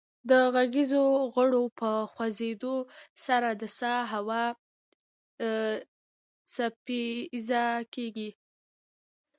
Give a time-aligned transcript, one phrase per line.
[0.29, 1.03] د غږیزو
[1.33, 2.75] غړو په خوځیدو
[3.25, 4.43] سره د سا هوا
[6.53, 8.29] څپیزه کیږي